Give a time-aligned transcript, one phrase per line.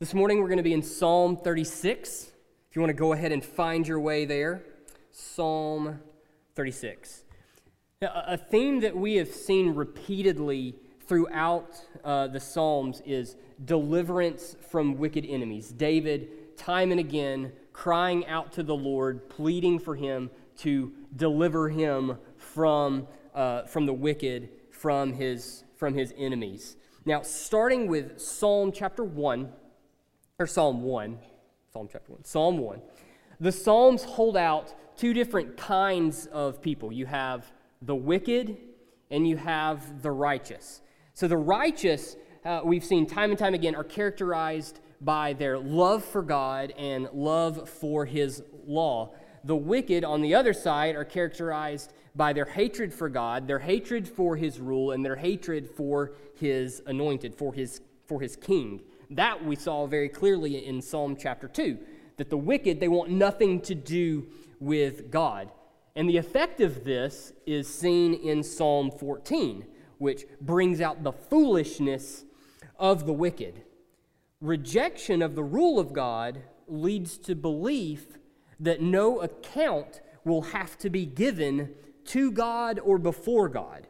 [0.00, 2.30] This morning we're going to be in Psalm 36.
[2.70, 4.62] If you want to go ahead and find your way there,
[5.10, 5.98] Psalm
[6.54, 7.24] 36.
[8.00, 10.76] Now, a theme that we have seen repeatedly
[11.08, 13.34] throughout uh, the Psalms is
[13.64, 15.72] deliverance from wicked enemies.
[15.72, 22.18] David, time and again, crying out to the Lord, pleading for him to deliver him
[22.36, 26.76] from, uh, from the wicked, from his, from his enemies.
[27.04, 29.52] Now, starting with Psalm chapter 1,
[30.40, 31.18] or Psalm 1,
[31.72, 32.80] Psalm chapter 1, Psalm 1,
[33.40, 36.92] the Psalms hold out two different kinds of people.
[36.92, 38.56] You have the wicked
[39.10, 40.80] and you have the righteous.
[41.14, 42.14] So the righteous,
[42.44, 47.08] uh, we've seen time and time again, are characterized by their love for God and
[47.12, 49.14] love for His law.
[49.42, 54.06] The wicked, on the other side, are characterized by their hatred for God, their hatred
[54.06, 58.82] for His rule, and their hatred for His anointed, for His, for his king.
[59.10, 61.78] That we saw very clearly in Psalm chapter 2,
[62.16, 64.26] that the wicked, they want nothing to do
[64.60, 65.50] with God.
[65.96, 69.64] And the effect of this is seen in Psalm 14,
[69.98, 72.24] which brings out the foolishness
[72.78, 73.62] of the wicked.
[74.40, 78.18] Rejection of the rule of God leads to belief
[78.60, 83.86] that no account will have to be given to God or before God.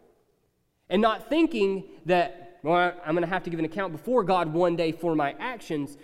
[0.89, 4.53] And not thinking that, well, I'm going to have to give an account before God
[4.53, 5.97] one day for my actions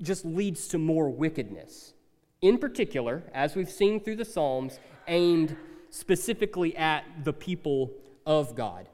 [0.00, 1.94] just leads to more wickedness.
[2.40, 5.56] In particular, as we've seen through the Psalms, aimed
[5.90, 7.90] specifically at the people
[8.26, 8.88] of God.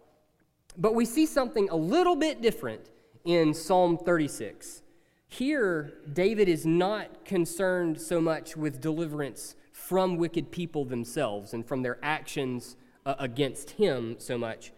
[0.76, 2.90] But we see something a little bit different
[3.24, 4.82] in Psalm 36.
[5.28, 11.82] Here, David is not concerned so much with deliverance from wicked people themselves and from
[11.82, 14.72] their actions uh, against him so much.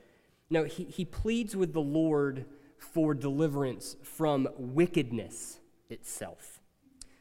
[0.51, 2.45] No, he, he pleads with the Lord
[2.77, 6.61] for deliverance from wickedness itself.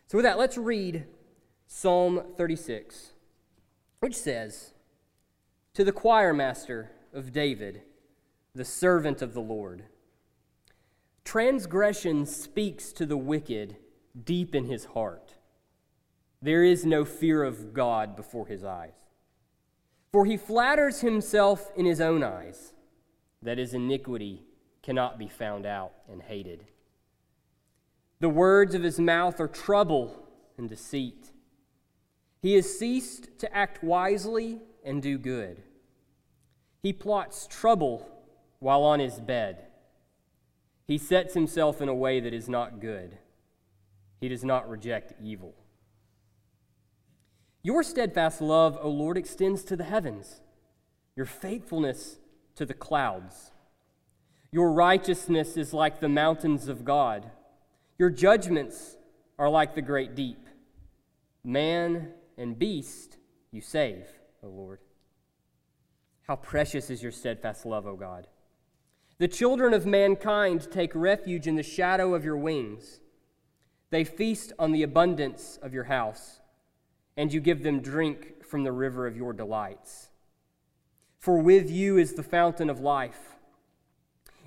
[0.07, 1.05] So, with that, let's read
[1.67, 3.11] Psalm 36,
[3.99, 4.73] which says,
[5.75, 7.83] To the choir master of David,
[8.55, 9.83] the servant of the Lord.
[11.23, 13.77] Transgression speaks to the wicked
[14.23, 15.35] deep in his heart.
[16.41, 18.93] There is no fear of God before his eyes.
[20.11, 22.73] For he flatters himself in his own eyes
[23.41, 24.43] that his iniquity
[24.81, 26.65] cannot be found out and hated.
[28.19, 30.27] The words of his mouth are trouble
[30.57, 31.31] and deceit.
[32.41, 35.63] He has ceased to act wisely and do good.
[36.81, 38.09] He plots trouble
[38.59, 39.65] while on his bed.
[40.87, 43.17] He sets himself in a way that is not good.
[44.19, 45.53] He does not reject evil.
[47.61, 50.41] Your steadfast love, O Lord, extends to the heavens,
[51.15, 52.17] your faithfulness
[52.59, 53.51] to the clouds.
[54.51, 57.31] Your righteousness is like the mountains of God,
[57.97, 58.97] your judgments
[59.37, 60.45] are like the great deep.
[61.41, 63.17] Man and beast
[63.53, 64.07] you save,
[64.43, 64.79] O Lord.
[66.23, 68.27] How precious is your steadfast love, O God.
[69.19, 72.99] The children of mankind take refuge in the shadow of your wings.
[73.89, 76.41] They feast on the abundance of your house,
[77.15, 80.08] and you give them drink from the river of your delights.
[81.19, 83.35] For with you is the fountain of life.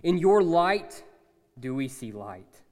[0.02, 1.04] In your light
[1.58, 2.62] do we see light.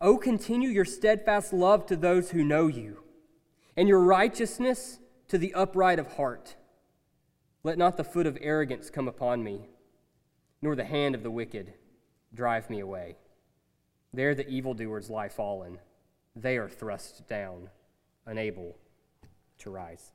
[0.00, 3.04] Oh, continue your steadfast love to those who know you,
[3.76, 4.98] and your righteousness
[5.28, 6.56] to the upright of heart.
[7.62, 9.68] Let not the foot of arrogance come upon me
[10.62, 11.74] nor the hand of the wicked
[12.34, 13.16] drive me away.
[14.12, 15.78] There the evildoers lie fallen,
[16.36, 17.70] they are thrust down,
[18.26, 18.76] unable
[19.58, 20.12] to rise.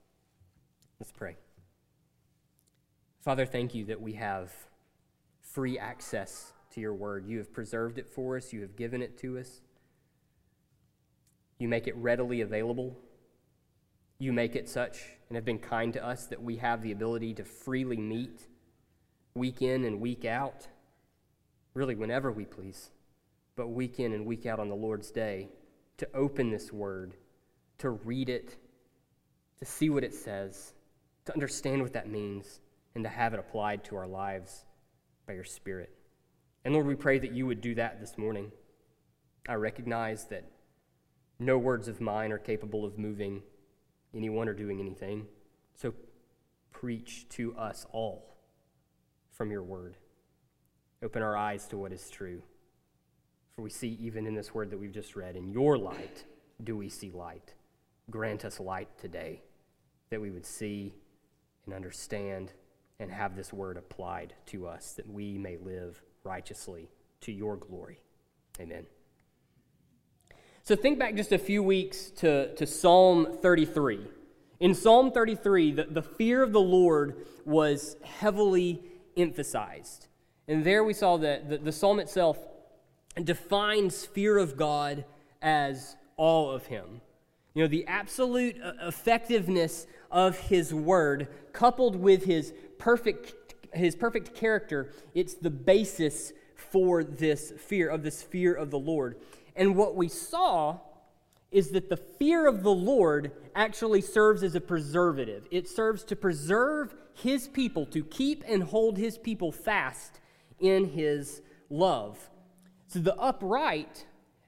[0.99, 1.37] Let's pray.
[3.25, 4.53] Father, thank you that we have
[5.41, 7.25] free access to your word.
[7.25, 9.61] You have preserved it for us, you have given it to us.
[11.57, 12.95] You make it readily available.
[14.19, 17.33] You make it such and have been kind to us that we have the ability
[17.33, 18.45] to freely meet
[19.33, 20.67] week in and week out,
[21.73, 22.91] really whenever we please,
[23.55, 25.49] but week in and week out on the Lord's day,
[25.97, 27.15] to open this word,
[27.79, 28.55] to read it,
[29.57, 30.73] to see what it says,
[31.25, 32.59] to understand what that means,
[32.95, 34.65] and to have it applied to our lives
[35.27, 35.93] by your Spirit.
[36.63, 38.51] And Lord, we pray that you would do that this morning.
[39.47, 40.45] I recognize that
[41.37, 43.43] no words of mine are capable of moving
[44.15, 45.27] anyone or doing anything.
[45.75, 45.93] So
[46.71, 48.37] preach to us all
[49.31, 49.97] from your word.
[51.03, 52.41] Open our eyes to what is true.
[53.55, 56.23] For we see, even in this word that we've just read, in your light
[56.63, 57.53] do we see light.
[58.09, 59.43] Grant us light today
[60.09, 60.95] that we would see
[61.65, 62.53] and understand
[62.99, 66.89] and have this word applied to us, that we may live righteously
[67.21, 67.99] to your glory.
[68.59, 68.85] Amen.
[70.63, 74.07] So think back just a few weeks to, to Psalm 33.
[74.59, 78.81] In Psalm 33, the, the fear of the Lord was heavily
[79.17, 80.07] emphasized.
[80.47, 82.37] And there we saw that the, the psalm itself
[83.23, 85.05] defines fear of God
[85.41, 87.01] as all of Him.
[87.53, 94.35] You know, the absolute uh, effectiveness of His word, coupled with His perfect, his perfect
[94.35, 99.17] character, it's the basis for this fear, of this fear of the Lord.
[99.55, 100.79] And what we saw
[101.51, 105.47] is that the fear of the Lord actually serves as a preservative.
[105.51, 110.19] It serves to preserve his people, to keep and hold his people fast
[110.59, 112.29] in his love.
[112.87, 114.05] So the upright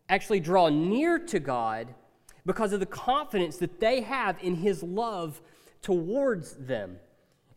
[0.09, 1.93] actually draw near to God
[2.45, 5.41] because of the confidence that they have in his love
[5.81, 6.97] towards them.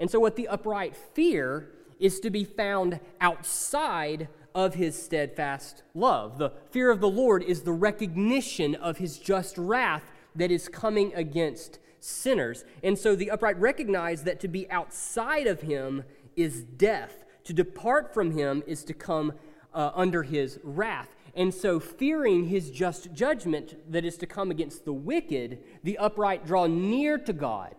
[0.00, 1.70] And so, what the upright fear
[2.00, 6.38] is to be found outside of his steadfast love.
[6.38, 11.12] The fear of the Lord is the recognition of his just wrath that is coming
[11.14, 12.64] against sinners.
[12.82, 16.04] And so the upright recognize that to be outside of him
[16.34, 17.24] is death.
[17.44, 19.34] To depart from him is to come
[19.74, 21.14] uh, under his wrath.
[21.34, 26.44] And so, fearing his just judgment that is to come against the wicked, the upright
[26.44, 27.76] draw near to God,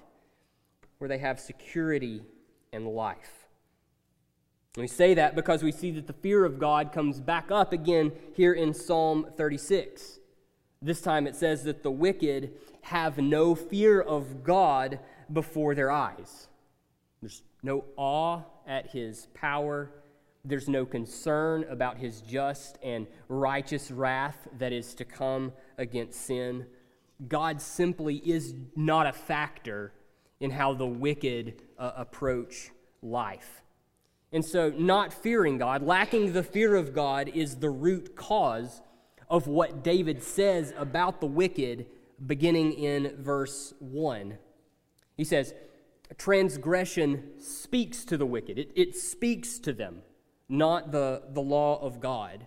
[1.02, 2.22] where they have security
[2.72, 3.48] and life.
[4.78, 8.12] We say that because we see that the fear of God comes back up again
[8.36, 10.20] here in Psalm 36.
[10.80, 12.54] This time it says that the wicked
[12.84, 15.00] have no fear of God
[15.34, 16.48] before their eyes.
[17.20, 19.92] There's no awe at his power.
[20.46, 26.68] There's no concern about his just and righteous wrath that is to come against sin.
[27.28, 29.94] God simply is not a factor
[30.42, 32.72] in how the wicked uh, approach
[33.02, 33.62] life.
[34.34, 38.82] And so, not fearing God, lacking the fear of God, is the root cause
[39.30, 41.86] of what David says about the wicked,
[42.26, 44.38] beginning in verse 1.
[45.16, 45.54] He says,
[46.18, 50.02] Transgression speaks to the wicked, it, it speaks to them,
[50.50, 52.46] not the, the law of God.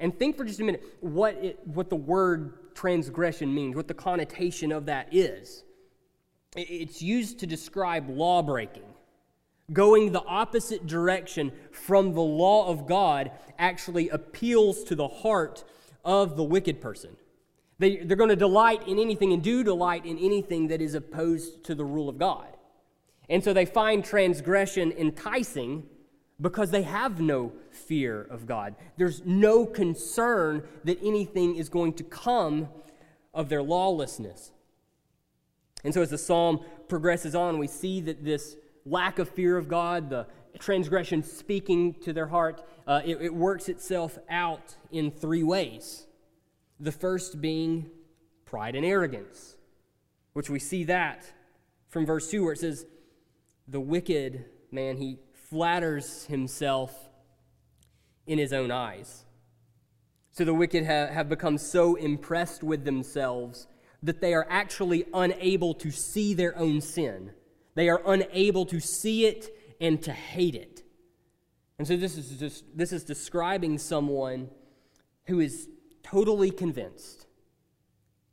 [0.00, 3.94] And think for just a minute what, it, what the word transgression means, what the
[3.94, 5.64] connotation of that is.
[6.54, 8.84] It's used to describe law breaking
[9.72, 15.64] going the opposite direction from the law of God actually appeals to the heart
[16.04, 17.16] of the wicked person.
[17.78, 21.64] They, they're going to delight in anything and do delight in anything that is opposed
[21.64, 22.46] to the rule of God.
[23.28, 25.84] And so they find transgression enticing
[26.40, 28.74] because they have no fear of God.
[28.96, 32.68] There's no concern that anything is going to come
[33.32, 34.52] of their lawlessness.
[35.84, 39.68] And so as the psalm progresses on, we see that this lack of fear of
[39.68, 40.26] God, the
[40.58, 46.06] transgression speaking to their heart, uh, it, it works itself out in three ways.
[46.80, 47.90] The first being
[48.44, 49.56] pride and arrogance,
[50.32, 51.24] which we see that
[51.88, 52.86] from verse 2 where it says,
[53.68, 55.18] The wicked man, he
[55.50, 56.92] flatters himself
[58.26, 59.24] in his own eyes.
[60.32, 63.68] So the wicked have, have become so impressed with themselves
[64.04, 67.32] that they are actually unable to see their own sin.
[67.74, 69.48] They are unable to see it
[69.80, 70.82] and to hate it.
[71.78, 74.50] And so this is just this is describing someone
[75.26, 75.68] who is
[76.02, 77.26] totally convinced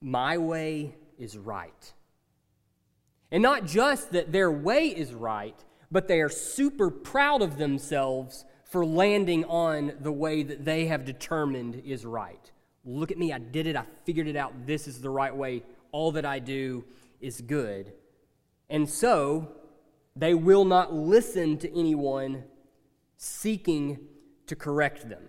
[0.01, 1.93] my way is right.
[3.31, 5.55] And not just that their way is right,
[5.89, 11.05] but they are super proud of themselves for landing on the way that they have
[11.05, 12.50] determined is right.
[12.83, 14.65] Look at me, I did it, I figured it out.
[14.65, 15.63] This is the right way.
[15.91, 16.83] All that I do
[17.19, 17.93] is good.
[18.69, 19.51] And so
[20.15, 22.43] they will not listen to anyone
[23.17, 23.99] seeking
[24.47, 25.23] to correct them.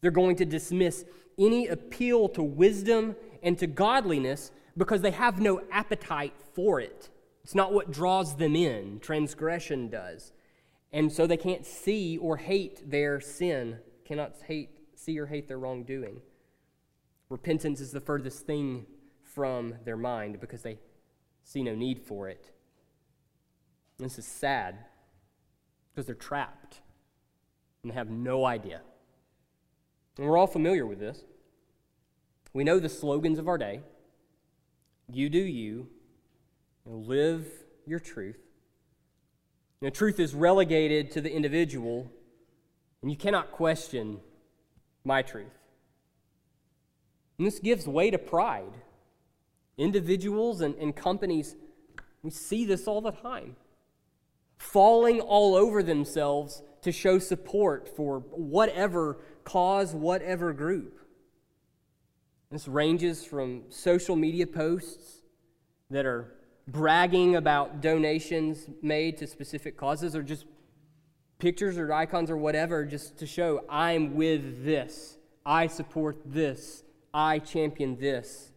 [0.00, 1.04] They're going to dismiss
[1.38, 7.08] any appeal to wisdom and to godliness because they have no appetite for it.
[7.42, 10.32] It's not what draws them in, transgression does.
[10.92, 14.70] And so they can't see or hate their sin, cannot hate,
[15.02, 16.20] see or hate their wrongdoing.
[17.28, 18.86] Repentance is the furthest thing
[19.22, 20.78] from their mind because they
[21.44, 22.52] see no need for it.
[23.98, 24.76] This is sad
[25.90, 26.80] because they're trapped
[27.82, 28.80] and have no idea.
[30.18, 31.24] And we're all familiar with this.
[32.52, 33.80] We know the slogans of our day
[35.08, 35.88] you do you,
[36.86, 37.46] live
[37.86, 38.38] your truth.
[39.82, 42.10] Know, truth is relegated to the individual,
[43.02, 44.20] and you cannot question
[45.04, 45.58] my truth.
[47.38, 48.72] And this gives way to pride.
[49.78, 51.56] Individuals and, and companies,
[52.22, 53.56] we see this all the time,
[54.58, 61.00] falling all over themselves to show support for whatever cause, whatever group.
[62.50, 65.22] This ranges from social media posts
[65.90, 66.34] that are
[66.68, 70.44] bragging about donations made to specific causes or just
[71.42, 77.40] pictures or icons or whatever just to show I'm with this, I support this, I
[77.40, 78.52] champion this.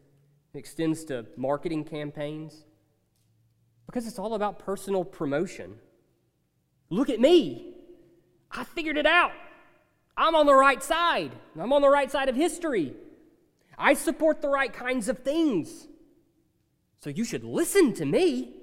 [0.53, 2.63] It extends to marketing campaigns
[3.87, 5.79] because it's all about personal promotion.
[6.91, 7.73] Look at me.
[8.51, 9.31] I figured it out.
[10.15, 11.31] I'm on the right side.
[11.59, 12.93] I'm on the right side of history.
[13.79, 15.87] I support the right kinds of things.
[16.99, 18.53] So you should listen to me.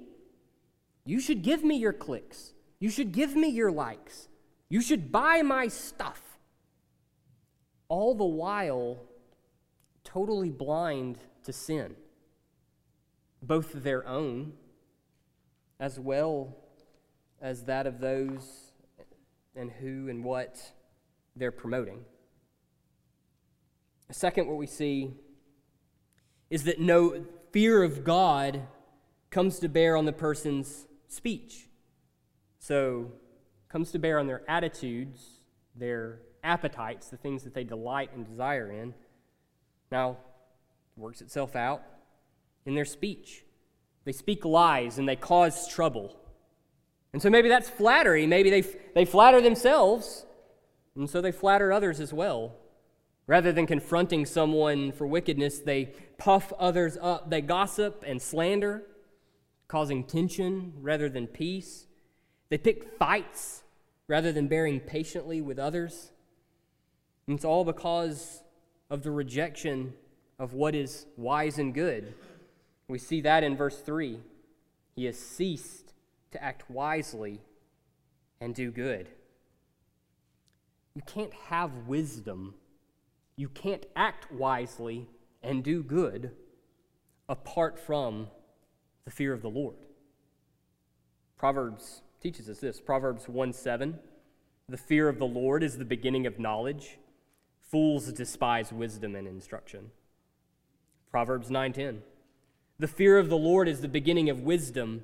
[1.05, 2.52] You should give me your clicks.
[2.83, 4.27] You should give me your likes.
[4.67, 6.21] You should buy my stuff.
[7.87, 8.99] All the while,
[10.03, 11.95] totally blind to sin,
[13.41, 14.51] both their own
[15.79, 16.57] as well
[17.41, 18.73] as that of those
[19.55, 20.73] and who and what
[21.37, 22.03] they're promoting.
[24.11, 25.13] Second, what we see
[26.49, 27.23] is that no
[27.53, 28.67] fear of God
[29.29, 31.69] comes to bear on the person's speech.
[32.63, 33.11] So,
[33.67, 35.19] comes to bear on their attitudes,
[35.75, 38.93] their appetites, the things that they delight and desire in.
[39.91, 40.15] Now,
[40.95, 41.83] works itself out
[42.65, 43.43] in their speech.
[44.05, 46.15] They speak lies and they cause trouble.
[47.11, 48.25] And so maybe that's flattery.
[48.25, 48.61] Maybe they,
[48.95, 50.25] they flatter themselves,
[50.95, 52.55] and so they flatter others as well.
[53.27, 57.29] Rather than confronting someone for wickedness, they puff others up.
[57.29, 58.83] They gossip and slander,
[59.67, 61.87] causing tension rather than peace.
[62.53, 63.63] They pick fights
[64.07, 66.11] rather than bearing patiently with others.
[67.25, 68.43] And it's all because
[68.91, 69.95] of the rejection
[70.37, 72.13] of what is wise and good.
[72.87, 74.19] We see that in verse 3.
[74.95, 75.93] He has ceased
[76.29, 77.41] to act wisely
[78.39, 79.09] and do good.
[80.93, 82.53] You can't have wisdom
[83.35, 85.09] you can't act wisely
[85.41, 86.33] and do good
[87.27, 88.27] apart from
[89.05, 89.77] the fear of the Lord.
[91.35, 93.99] Proverbs teaches us this Proverbs 1 7.
[94.69, 96.97] The fear of the Lord is the beginning of knowledge.
[97.69, 99.91] Fools despise wisdom and instruction.
[101.11, 102.01] Proverbs 9:10.
[102.79, 105.03] The fear of the Lord is the beginning of wisdom,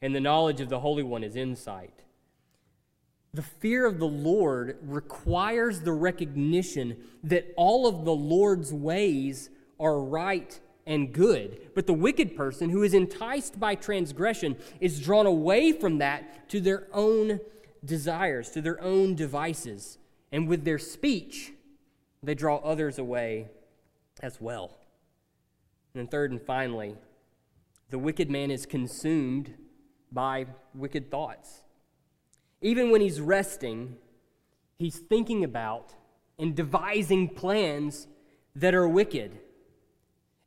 [0.00, 2.04] and the knowledge of the Holy One is insight.
[3.34, 9.50] The fear of the Lord requires the recognition that all of the Lord's ways
[9.80, 11.70] are right and good.
[11.74, 16.60] But the wicked person who is enticed by transgression is drawn away from that to
[16.60, 17.40] their own
[17.84, 19.98] desires, to their own devices.
[20.30, 21.52] And with their speech,
[22.22, 23.48] they draw others away
[24.22, 24.78] as well.
[25.94, 26.96] And then, third and finally,
[27.90, 29.54] the wicked man is consumed
[30.10, 31.62] by wicked thoughts.
[32.60, 33.96] Even when he's resting,
[34.78, 35.94] he's thinking about
[36.38, 38.06] and devising plans
[38.54, 39.38] that are wicked.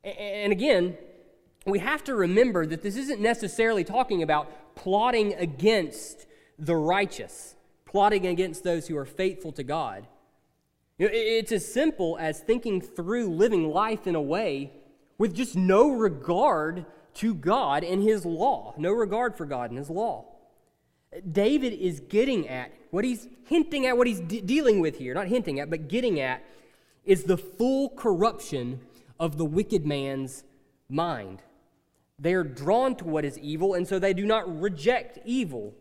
[0.06, 0.96] And again,
[1.66, 6.26] we have to remember that this isn't necessarily talking about plotting against
[6.58, 10.06] the righteous, plotting against those who are faithful to God.
[10.98, 14.72] It's as simple as thinking through living life in a way
[15.18, 19.90] with just no regard to God and His law, no regard for God and His
[19.90, 20.24] law.
[21.32, 25.28] David is getting at, what he's hinting at, what he's de- dealing with here, not
[25.28, 26.44] hinting at, but getting at,
[27.04, 28.80] is the full corruption
[29.18, 30.44] of the wicked man's
[30.88, 31.42] mind.
[32.18, 35.74] They are drawn to what is evil, and so they do not reject evil.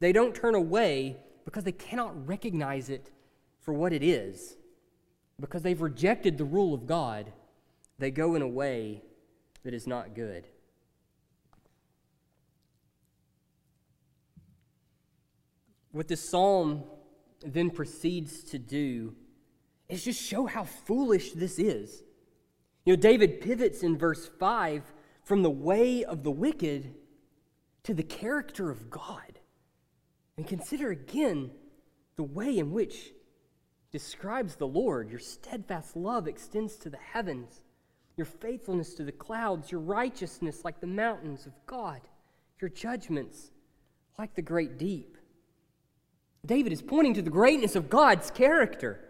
[0.00, 3.10] They don't turn away because they cannot recognize it
[3.60, 4.56] for what it is.
[5.40, 7.32] Because they've rejected the rule of God,
[7.98, 9.02] they go in a way
[9.62, 10.46] that is not good.
[15.92, 16.84] What this psalm
[17.44, 19.14] then proceeds to do
[19.88, 22.02] is just show how foolish this is.
[22.84, 24.82] You know, David pivots in verse 5
[25.22, 26.94] from the way of the wicked
[27.84, 29.38] to the character of God.
[30.36, 31.50] And consider again
[32.16, 33.12] the way in which
[33.90, 35.08] describes the Lord.
[35.08, 37.62] Your steadfast love extends to the heavens,
[38.16, 42.00] your faithfulness to the clouds, your righteousness like the mountains of God,
[42.60, 43.50] your judgments
[44.18, 45.16] like the great deep.
[46.44, 49.00] David is pointing to the greatness of God's character.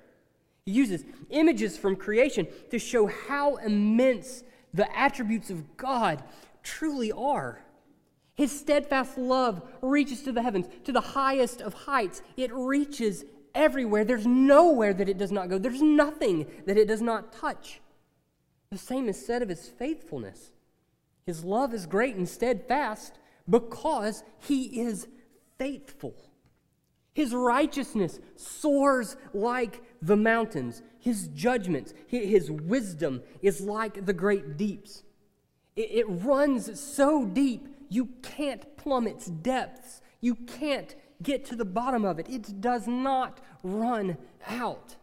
[0.67, 4.43] He uses images from creation to show how immense
[4.73, 6.23] the attributes of God
[6.63, 7.63] truly are.
[8.35, 12.23] His steadfast love reaches to the heavens, to the highest of heights.
[12.37, 14.05] It reaches everywhere.
[14.05, 17.81] There's nowhere that it does not go, there's nothing that it does not touch.
[18.71, 20.51] The same is said of his faithfulness.
[21.27, 23.19] His love is great and steadfast
[23.49, 25.07] because he is
[25.59, 26.15] faithful.
[27.15, 30.83] His righteousness soars like the mountains.
[30.99, 35.05] His judgments, his wisdom is like the great deeps.
[35.77, 40.01] It runs so deep, you can't plumb its depths.
[40.21, 42.29] You can't get to the bottom of it.
[42.29, 44.17] It does not run
[44.49, 44.97] out.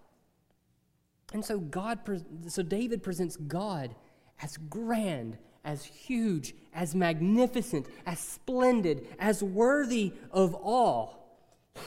[1.34, 2.00] And so God
[2.48, 3.96] so David presents God
[4.42, 11.14] as grand, as huge, as magnificent, as splendid, as worthy of awe.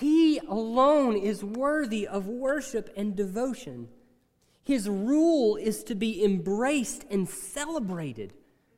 [0.00, 3.88] He alone is worthy of worship and devotion.
[4.62, 8.32] His rule is to be embraced and celebrated,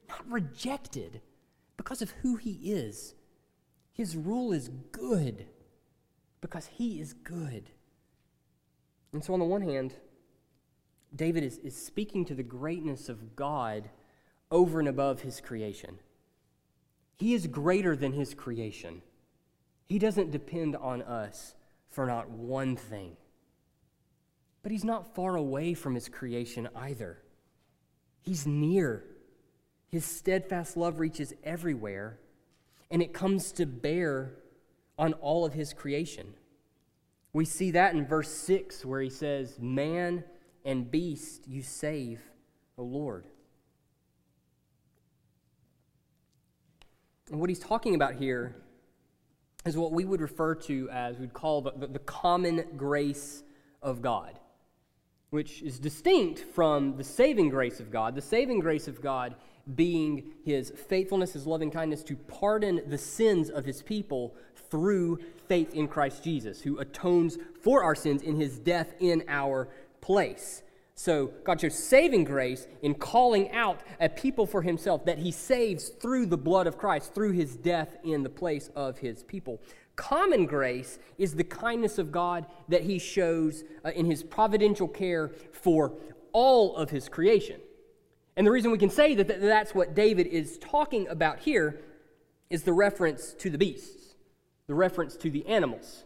[0.08, 1.20] not rejected,
[1.76, 3.14] because of who he is.
[3.92, 5.46] His rule is good
[6.40, 7.70] because he is good.
[9.12, 9.94] And so, on the one hand,
[11.14, 13.88] David is, is speaking to the greatness of God
[14.50, 15.98] over and above his creation.
[17.18, 19.02] He is greater than his creation.
[19.86, 21.54] He doesn't depend on us
[21.88, 23.16] for not one thing.
[24.62, 27.22] But he's not far away from his creation either.
[28.22, 29.04] He's near.
[29.88, 32.18] His steadfast love reaches everywhere,
[32.90, 34.34] and it comes to bear
[34.98, 36.34] on all of his creation.
[37.32, 40.24] We see that in verse 6, where he says, Man
[40.64, 42.20] and beast you save,
[42.76, 43.26] O Lord.
[47.30, 48.56] And what he's talking about here
[49.66, 53.42] is what we would refer to as, we'd call the, the, the, common grace
[53.82, 54.38] of God,
[55.30, 58.14] which is distinct from the saving grace of God.
[58.14, 59.34] The saving grace of God
[59.74, 64.34] being his faithfulness, his loving kindness to pardon the sins of his people
[64.70, 65.18] through
[65.48, 69.68] faith in Christ Jesus, who atones for our sins in his death in our
[70.00, 70.62] place.
[70.98, 75.90] So God shows saving grace in calling out a people for himself that he saves
[75.90, 79.60] through the blood of Christ, through his death in the place of his people.
[79.94, 85.32] Common grace is the kindness of God that he shows uh, in his providential care
[85.52, 85.92] for
[86.32, 87.60] all of his creation.
[88.36, 91.80] And the reason we can say that that's what David is talking about here
[92.48, 94.14] is the reference to the beasts,
[94.66, 96.04] the reference to the animals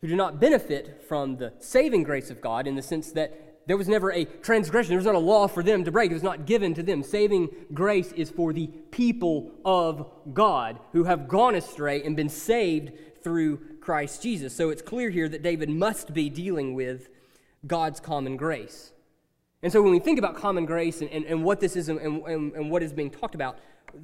[0.00, 3.76] who do not benefit from the saving grace of God in the sense that there
[3.76, 4.90] was never a transgression.
[4.90, 6.10] There was not a law for them to break.
[6.12, 7.02] It was not given to them.
[7.02, 12.92] Saving grace is for the people of God who have gone astray and been saved
[13.24, 14.54] through Christ Jesus.
[14.54, 17.08] So it's clear here that David must be dealing with
[17.66, 18.92] God's common grace.
[19.62, 21.98] And so when we think about common grace and, and, and what this is and,
[22.00, 23.58] and, and what is being talked about,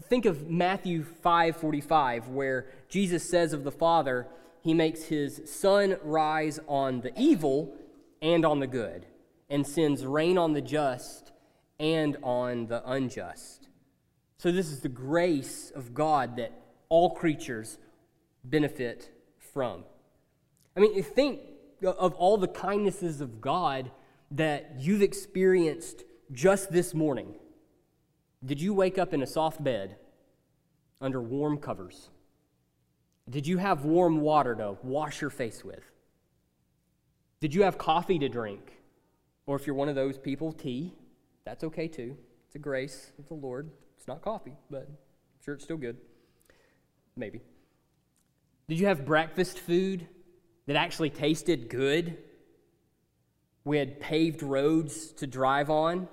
[0.08, 4.26] think of Matthew 5:45, where Jesus says of the Father,
[4.62, 7.76] He makes His sun rise on the evil
[8.20, 9.06] and on the good
[9.52, 11.30] and sends rain on the just
[11.78, 13.68] and on the unjust.
[14.38, 16.52] So, this is the grace of God that
[16.88, 17.78] all creatures
[18.42, 19.10] benefit
[19.52, 19.84] from.
[20.74, 21.40] I mean, think
[21.84, 23.90] of all the kindnesses of God
[24.30, 27.34] that you've experienced just this morning.
[28.44, 29.96] Did you wake up in a soft bed
[30.98, 32.08] under warm covers?
[33.28, 35.84] Did you have warm water to wash your face with?
[37.40, 38.81] Did you have coffee to drink?
[39.46, 40.94] Or if you're one of those people, tea,
[41.44, 42.16] that's okay too.
[42.46, 43.70] It's a grace of the Lord.
[43.96, 44.96] It's not coffee, but I'm
[45.44, 45.96] sure it's still good.
[47.16, 47.40] Maybe.
[48.68, 50.06] Did you have breakfast food
[50.66, 52.18] that actually tasted good?
[53.64, 56.08] We had paved roads to drive on,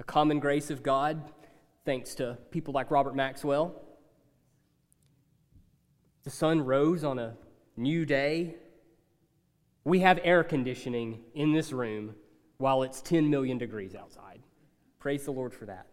[0.00, 1.32] a common grace of God,
[1.84, 3.74] thanks to people like Robert Maxwell.
[6.24, 7.36] The sun rose on a
[7.76, 8.56] new day.
[9.84, 12.14] We have air conditioning in this room
[12.58, 14.40] while it's 10 million degrees outside.
[14.98, 15.86] Praise the Lord for that.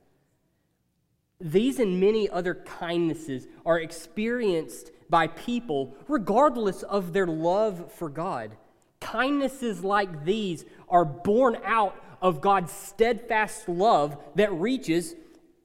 [1.40, 8.58] These and many other kindnesses are experienced by people regardless of their love for God.
[9.00, 15.14] Kindnesses like these are born out of God's steadfast love that reaches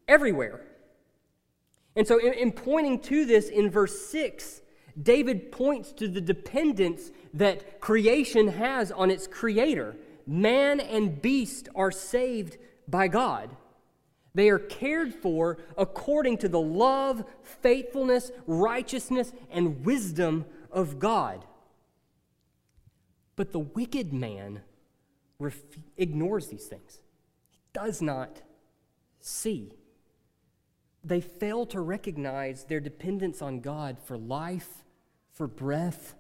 [0.07, 0.61] everywhere.
[1.97, 4.61] And so, in, in, pointing to this in verse 6,
[5.01, 11.91] David points to the dependence that creation has on its creator man and beast are
[11.91, 13.51] saved by God.
[14.35, 21.45] They are cared for according to the love, faithfulness, righteousness, and wisdom of God.
[23.35, 24.63] But the wicked man
[25.39, 25.57] ref-
[25.97, 27.01] ignores these things,
[27.49, 28.43] he does not
[29.21, 29.73] see.
[31.03, 34.85] They fail to recognize their dependence on God for life,
[35.33, 36.15] for breath,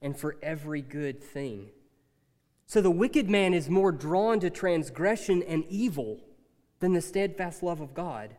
[0.00, 1.68] and for every good thing.
[2.66, 6.20] So the wicked man is more drawn to transgression and evil
[6.80, 8.36] than the steadfast love of God.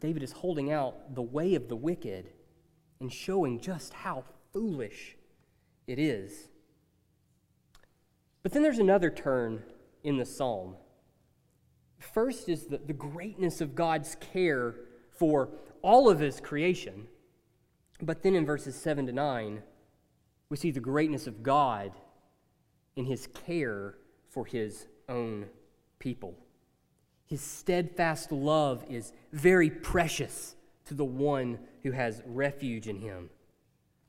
[0.00, 2.30] David is holding out the way of the wicked
[3.00, 5.16] and showing just how foolish
[5.86, 6.48] it is.
[8.42, 9.62] But then there's another turn
[10.02, 10.76] in the psalm.
[11.98, 14.74] First is the, the greatness of God's care
[15.10, 15.48] for
[15.82, 17.06] all of his creation.
[18.02, 19.62] But then in verses 7 to 9,
[20.50, 21.92] we see the greatness of God
[22.96, 23.94] in his care
[24.28, 25.46] for his own
[25.98, 26.34] people.
[27.26, 33.30] His steadfast love is very precious to the one who has refuge in him.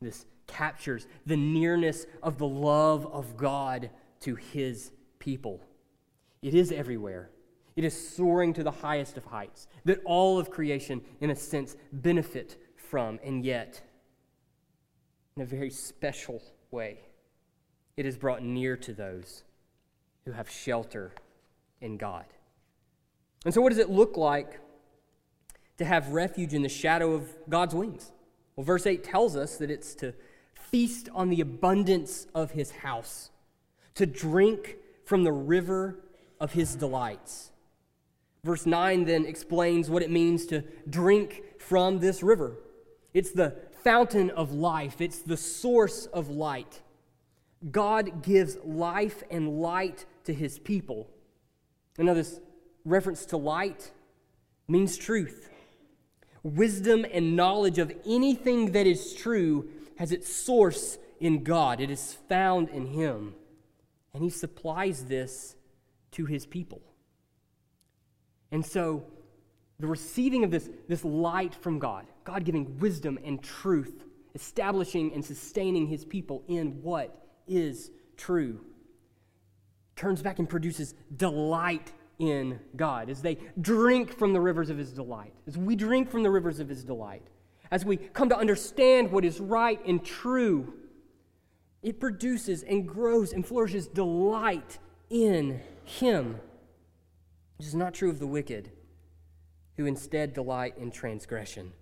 [0.01, 3.89] This captures the nearness of the love of God
[4.21, 5.61] to his people.
[6.41, 7.31] It is everywhere.
[7.75, 11.75] It is soaring to the highest of heights that all of creation, in a sense,
[11.91, 13.81] benefit from, and yet,
[15.35, 16.99] in a very special way,
[17.97, 19.43] it is brought near to those
[20.25, 21.11] who have shelter
[21.81, 22.25] in God.
[23.45, 24.59] And so, what does it look like
[25.77, 28.11] to have refuge in the shadow of God's wings?
[28.55, 30.13] Well, verse 8 tells us that it's to
[30.53, 33.29] feast on the abundance of his house,
[33.95, 35.99] to drink from the river
[36.39, 37.51] of his delights.
[38.43, 42.57] Verse 9 then explains what it means to drink from this river.
[43.13, 46.81] It's the fountain of life, it's the source of light.
[47.71, 51.09] God gives life and light to his people.
[51.97, 52.39] And now, this
[52.83, 53.91] reference to light
[54.67, 55.49] means truth.
[56.43, 62.13] Wisdom and knowledge of anything that is true has its source in God, it is
[62.27, 63.33] found in Him.
[64.13, 65.55] And He supplies this
[66.11, 66.81] to His people.
[68.51, 69.05] And so,
[69.79, 75.23] the receiving of this, this light from God, God giving wisdom and truth, establishing and
[75.23, 78.59] sustaining His people in what is true,
[79.95, 84.91] turns back and produces delight in God, as they drink from the rivers of His
[84.91, 87.23] delight, as we drink from the rivers of His delight,
[87.71, 90.73] as we come to understand what is right and true,
[91.81, 94.79] it produces and grows and flourishes delight
[95.09, 96.39] in Him.
[97.57, 98.71] This is not true of the wicked,
[99.77, 101.73] who instead delight in transgression.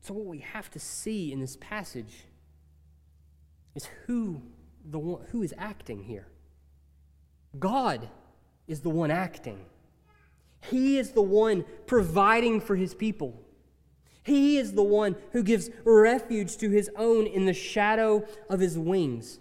[0.00, 2.24] So, what we have to see in this passage
[3.78, 4.42] is who,
[4.84, 6.26] the one, who is acting here.
[7.58, 8.08] God
[8.66, 9.60] is the one acting.
[10.60, 13.40] He is the one providing for his people.
[14.24, 18.76] He is the one who gives refuge to his own in the shadow of his
[18.76, 19.38] wings.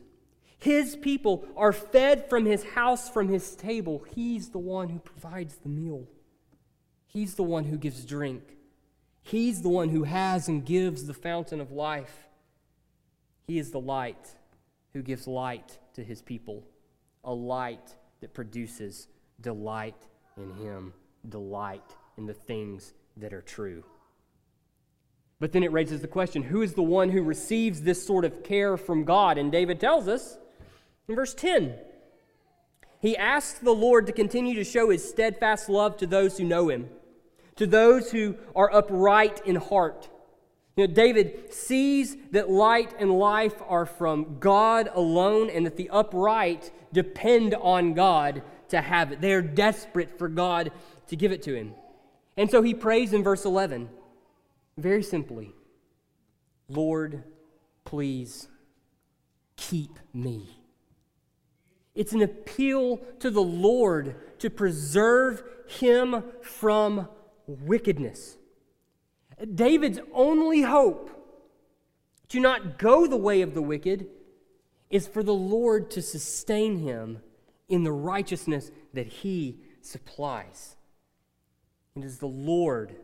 [0.60, 4.06] His people are fed from his house, from his table.
[4.14, 6.08] He's the one who provides the meal.
[7.08, 8.44] He's the one who gives drink.
[9.24, 12.27] He's the one who has and gives the fountain of life.
[13.48, 14.36] He is the light
[14.94, 16.64] who gives light to his people,
[17.24, 19.08] a light that produces
[19.42, 20.94] delight in him,
[21.30, 23.84] delight in the things that are true.
[25.40, 28.44] But then it raises the question who is the one who receives this sort of
[28.44, 29.38] care from God?
[29.38, 30.38] And David tells us
[31.08, 31.76] in verse 10
[33.00, 36.70] he asks the Lord to continue to show his steadfast love to those who know
[36.70, 36.90] him,
[37.56, 40.10] to those who are upright in heart.
[40.78, 45.90] You know, David sees that light and life are from God alone and that the
[45.90, 49.20] upright depend on God to have it.
[49.20, 50.72] They are desperate for God
[51.08, 51.74] to give it to him.
[52.38, 53.90] And so he prays in verse 11
[54.78, 55.54] very simply
[56.70, 57.24] Lord,
[57.84, 58.48] please
[59.56, 60.50] keep me.
[61.96, 67.08] It's an appeal to the Lord to preserve him from
[67.48, 68.38] wickedness.
[69.54, 71.12] David's only hope
[72.30, 74.08] to not go the way of the wicked
[74.90, 77.20] is for the Lord to sustain him
[77.70, 80.76] in the righteousness that he supplies.
[81.96, 82.96] It is the Lord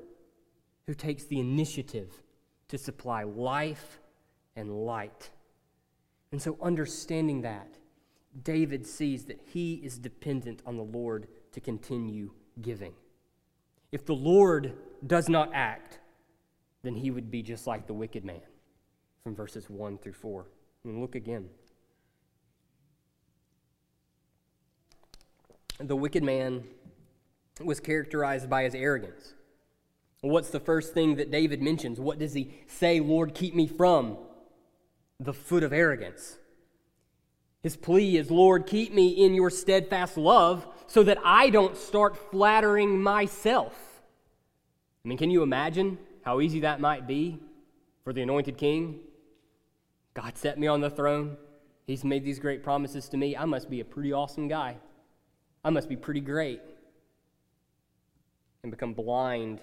[0.88, 2.22] who takes the initiative
[2.69, 4.00] to supply life
[4.56, 5.32] and light.
[6.32, 7.78] And so, understanding that,
[8.43, 12.93] David sees that he is dependent on the Lord to continue giving.
[13.91, 14.74] If the Lord
[15.06, 16.00] does not act,
[16.84, 18.41] then he would be just like the wicked man
[19.24, 20.46] from verses 1 through 4.
[20.84, 21.50] And look again.
[25.80, 26.65] The wicked man
[27.63, 29.34] was characterized by his arrogance.
[30.22, 32.00] What's the first thing that David mentions?
[32.00, 34.17] What does he say, Lord, keep me from?
[35.19, 36.38] The foot of arrogance.
[37.62, 42.32] His plea is, Lord, keep me in your steadfast love so that I don't start
[42.32, 44.02] flattering myself.
[45.04, 47.39] I mean, can you imagine how easy that might be
[48.03, 48.99] for the anointed king?
[50.13, 51.38] God set me on the throne.
[51.86, 53.36] He's made these great promises to me.
[53.36, 54.77] I must be a pretty awesome guy.
[55.63, 56.62] I must be pretty great.
[58.63, 59.59] And become blind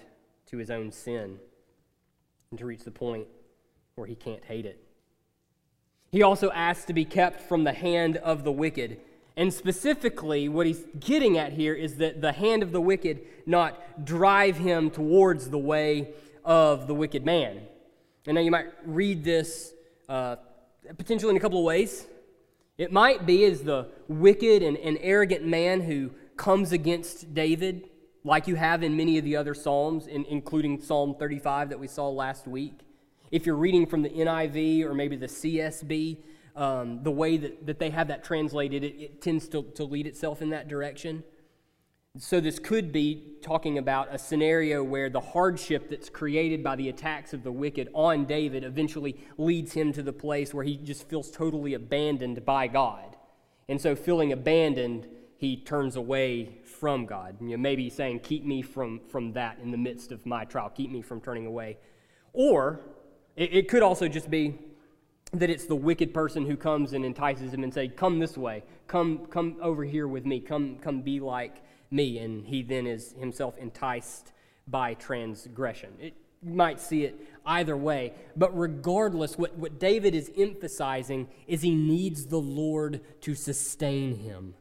[0.47, 1.39] to his own sin
[2.51, 3.27] and to reach the point
[3.95, 4.83] where he can't hate it.
[6.11, 8.99] He also asks to be kept from the hand of the wicked.
[9.37, 14.05] And specifically, what he's getting at here is that the hand of the wicked not
[14.05, 16.13] drive him towards the way
[16.43, 17.61] of the wicked man.
[18.27, 19.73] And now you might read this
[20.07, 20.35] uh,
[20.97, 22.05] potentially in a couple of ways.
[22.77, 27.89] It might be as the wicked and, and arrogant man who comes against David,
[28.23, 31.87] like you have in many of the other Psalms, in, including Psalm 35 that we
[31.87, 32.73] saw last week.
[33.29, 36.17] If you're reading from the NIV or maybe the CSB,
[36.55, 40.07] um, the way that, that they have that translated, it, it tends to, to lead
[40.07, 41.23] itself in that direction.
[42.17, 46.89] So, this could be talking about a scenario where the hardship that's created by the
[46.89, 51.07] attacks of the wicked on David eventually leads him to the place where he just
[51.07, 53.15] feels totally abandoned by God.
[53.69, 57.37] And so, feeling abandoned, he turns away from God.
[57.39, 60.69] You know, maybe saying, Keep me from, from that in the midst of my trial,
[60.69, 61.77] keep me from turning away.
[62.33, 62.81] Or
[63.37, 64.59] it, it could also just be
[65.31, 68.63] that it's the wicked person who comes and entices him and say, "Come this way.
[68.87, 70.41] Come come over here with me.
[70.41, 74.31] Come come be like me." And he then is himself enticed
[74.67, 75.93] by transgression.
[75.99, 81.61] It, you might see it either way, but regardless, what, what David is emphasizing is
[81.61, 84.55] he needs the Lord to sustain him.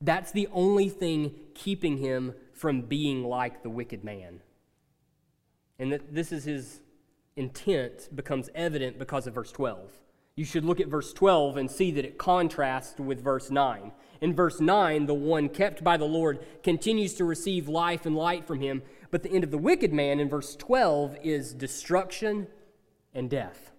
[0.00, 4.40] That's the only thing keeping him from being like the wicked man.
[5.78, 6.80] And that this is his
[7.36, 9.90] intent becomes evident because of verse 12.
[10.36, 13.92] You should look at verse 12 and see that it contrasts with verse 9.
[14.20, 18.46] In verse 9, the one kept by the Lord continues to receive life and light
[18.46, 22.48] from him, but the end of the wicked man in verse 12 is destruction
[23.14, 23.72] and death.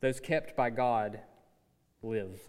[0.00, 1.20] Those kept by God
[2.02, 2.40] live.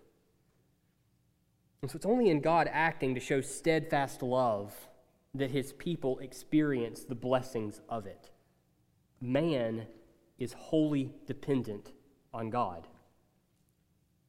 [1.82, 4.74] And so it's only in God acting to show steadfast love
[5.34, 8.30] that his people experience the blessings of it
[9.22, 9.86] man
[10.40, 11.92] is wholly dependent
[12.34, 12.88] on God.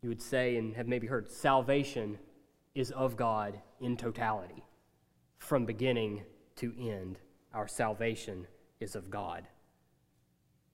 [0.02, 2.18] You would say, and have maybe heard, salvation
[2.74, 4.64] is of God in totality.
[5.38, 6.22] From beginning
[6.56, 7.18] to end,
[7.54, 8.46] our salvation
[8.80, 9.46] is of God.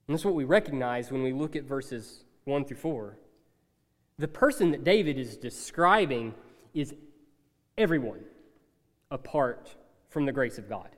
[0.06, 3.18] And that's what we recognize when we look at verses 1 through 4.
[4.18, 6.34] The person that David is describing
[6.72, 6.94] is
[7.76, 8.20] everyone
[9.10, 9.76] apart
[10.08, 10.88] from the grace of God.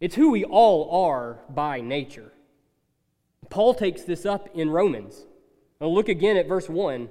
[0.00, 2.32] It's who we all are by nature.
[3.50, 5.26] Paul takes this up in Romans.
[5.80, 7.08] Now look again at verse 1.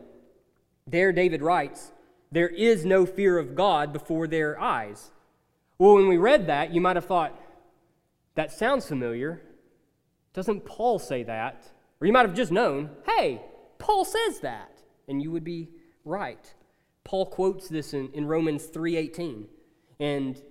[0.88, 1.92] There, David writes,
[2.32, 5.12] There is no fear of God before their eyes.
[5.78, 7.40] Well, when we read that, you might have thought,
[8.36, 9.42] That sounds familiar.
[10.34, 11.70] Doesn't Paul say that?
[12.00, 13.42] Or you might have just known, Hey,
[13.78, 14.78] Paul says that.
[15.08, 15.70] And you would be
[16.06, 16.54] right.
[17.04, 19.46] Paul quotes this in, in Romans 3.18.
[20.00, 20.42] And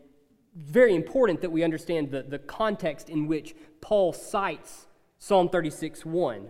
[0.54, 4.86] very important that we understand the, the context in which Paul cites
[5.22, 6.48] Psalm 36 1.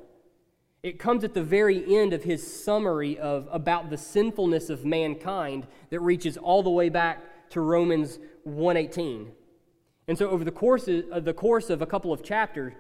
[0.85, 5.67] It comes at the very end of his summary of about the sinfulness of mankind
[5.91, 9.33] that reaches all the way back to Romans 1:18.
[10.07, 12.73] And so over the course of, the course of a couple of chapters,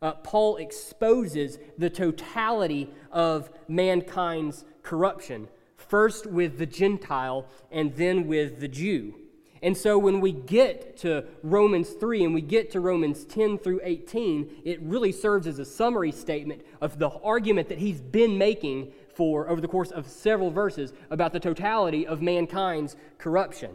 [0.00, 8.60] uh, Paul exposes the totality of mankind's corruption, first with the Gentile and then with
[8.60, 9.14] the Jew.
[9.62, 13.80] And so when we get to Romans 3 and we get to Romans 10 through
[13.84, 18.92] 18, it really serves as a summary statement of the argument that he's been making
[19.14, 23.70] for over the course of several verses about the totality of mankind's corruption.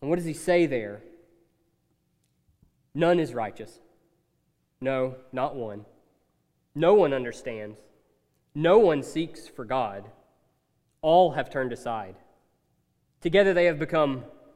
[0.00, 1.02] And what does he say there?
[2.92, 3.78] None is righteous.
[4.80, 5.84] No, not one.
[6.74, 7.78] No one understands.
[8.56, 10.04] No one seeks for God.
[11.00, 12.16] All have turned aside.
[13.20, 14.24] Together they have become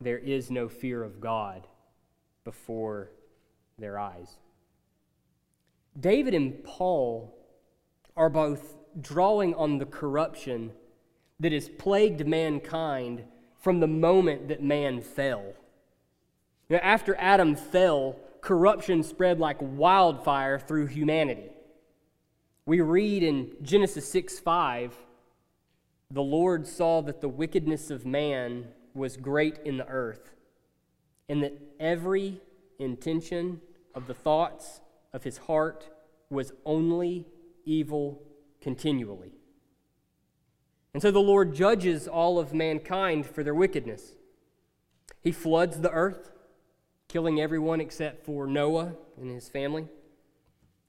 [0.00, 1.66] there is no fear of God
[2.44, 3.10] before
[3.78, 4.38] their eyes.
[5.98, 7.34] David and Paul
[8.16, 10.72] are both drawing on the corruption
[11.40, 13.24] that has plagued mankind
[13.58, 15.54] from the moment that man fell.
[16.70, 21.50] After Adam fell, corruption spread like wildfire through humanity.
[22.64, 24.94] We read in Genesis 6 5,
[26.10, 30.32] the Lord saw that the wickedness of man was great in the earth,
[31.28, 32.40] and that every
[32.78, 33.60] intention
[33.94, 34.80] of the thoughts
[35.12, 35.88] of his heart
[36.30, 37.26] was only
[37.64, 38.22] evil
[38.60, 39.32] continually.
[40.92, 44.14] And so the Lord judges all of mankind for their wickedness.
[45.20, 46.30] He floods the earth,
[47.08, 49.88] killing everyone except for Noah and his family.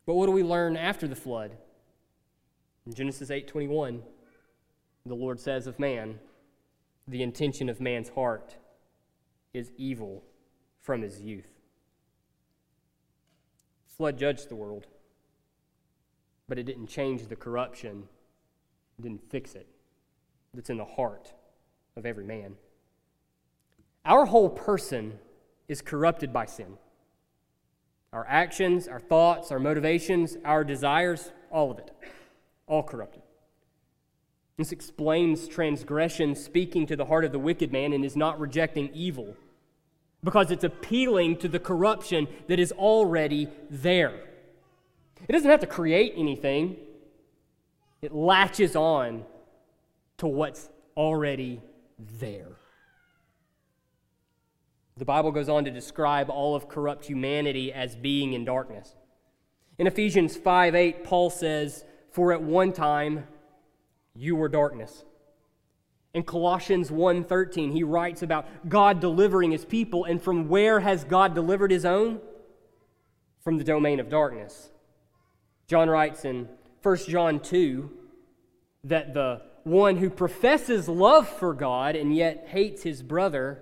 [0.05, 1.57] But what do we learn after the flood?
[2.85, 4.01] In Genesis 8:21,
[5.05, 6.19] the Lord says of man,
[7.07, 8.57] the intention of man's heart
[9.53, 10.23] is evil
[10.81, 11.47] from his youth.
[13.85, 14.85] Flood judged the world,
[16.47, 18.03] but it didn't change the corruption,
[18.99, 19.67] it didn't fix it
[20.53, 21.33] that's in the heart
[21.95, 22.55] of every man.
[24.05, 25.19] Our whole person
[25.67, 26.77] is corrupted by sin.
[28.13, 31.91] Our actions, our thoughts, our motivations, our desires, all of it,
[32.65, 33.21] all corrupted.
[34.57, 38.89] This explains transgression speaking to the heart of the wicked man and is not rejecting
[38.93, 39.35] evil
[40.23, 44.19] because it's appealing to the corruption that is already there.
[45.27, 46.77] It doesn't have to create anything,
[48.01, 49.25] it latches on
[50.17, 51.61] to what's already
[52.19, 52.57] there.
[54.97, 58.95] The Bible goes on to describe all of corrupt humanity as being in darkness.
[59.77, 63.27] In Ephesians 5 8, Paul says, For at one time
[64.17, 65.05] you were darkness.
[66.13, 71.35] In Colossians 1:13, he writes about God delivering his people, and from where has God
[71.35, 72.19] delivered his own?
[73.41, 74.71] From the domain of darkness.
[75.67, 76.49] John writes in
[76.81, 77.89] 1 John 2
[78.85, 83.61] that the one who professes love for God and yet hates his brother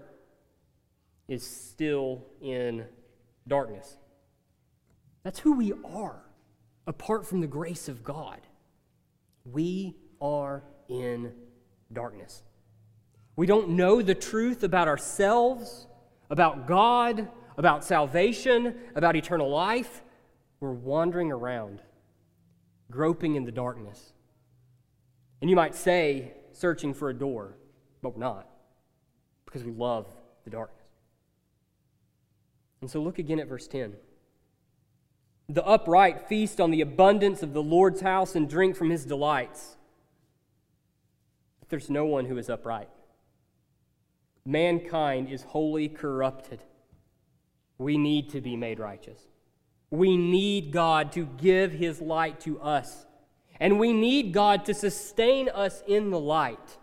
[1.27, 2.85] is still in
[3.47, 3.97] darkness.
[5.23, 6.21] That's who we are
[6.85, 8.39] apart from the grace of God.
[9.43, 11.33] We are in
[11.91, 12.43] darkness.
[13.35, 15.87] We don't know the truth about ourselves,
[16.29, 20.01] about God, about salvation, about eternal life.
[20.59, 21.81] We're wandering around,
[22.89, 24.13] groping in the darkness.
[25.41, 27.57] And you might say, searching for a door,
[28.01, 28.47] but we're not,
[29.45, 30.07] because we love
[30.43, 30.85] the darkness.
[32.81, 33.95] And so look again at verse 10.
[35.49, 39.77] The upright feast on the abundance of the Lord's house and drink from his delights.
[41.65, 42.89] But there's no one who is upright.
[44.45, 46.61] Mankind is wholly corrupted.
[47.79, 49.19] We need to be made righteous.
[49.89, 53.07] We need God to give his light to us.
[53.59, 56.77] And we need God to sustain us in the light.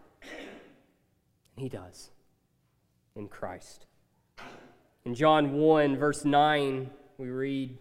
[1.57, 2.11] And he does
[3.14, 3.87] in Christ.
[5.05, 7.79] In John 1, verse 9, we read,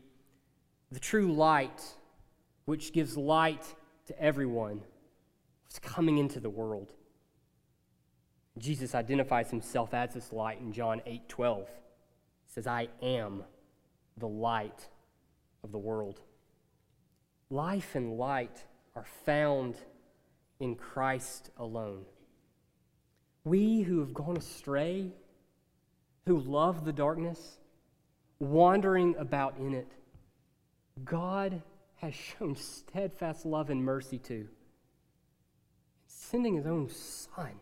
[0.92, 1.82] The true light,
[2.66, 3.66] which gives light
[4.06, 4.82] to everyone,
[5.72, 6.92] was coming into the world.
[8.58, 11.68] Jesus identifies himself as this light in John 8 12.
[11.68, 13.44] He says, I am
[14.18, 14.90] the light
[15.64, 16.20] of the world.
[17.50, 19.76] Life and light are found
[20.60, 22.04] in Christ alone.
[23.46, 25.14] We who have gone astray
[26.26, 27.60] who love the darkness,
[28.40, 29.92] wandering about in it,
[31.04, 31.62] God
[31.96, 34.48] has shown steadfast love and mercy to,
[36.32, 37.60] sending his own Son,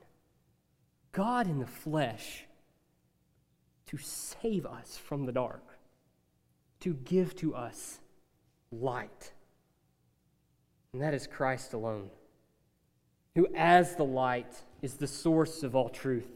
[1.11, 2.45] God in the flesh,
[3.87, 5.63] to save us from the dark,
[6.81, 7.99] to give to us
[8.71, 9.33] light.
[10.93, 12.11] And that is Christ alone,
[13.33, 16.29] who, as the light, is the source of all truth.